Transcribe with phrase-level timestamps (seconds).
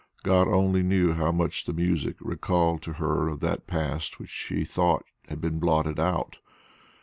[0.23, 4.65] God only knew how much the music recalled to her of that past which she
[4.65, 6.39] thought had been blotted out.